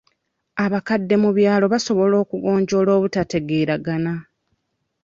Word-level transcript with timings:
Abakadde 0.63 1.15
mu 1.23 1.29
byalo 1.37 1.65
basobola 1.73 2.15
okugonjoola 2.23 2.91
obutategeeragana. 2.97 4.13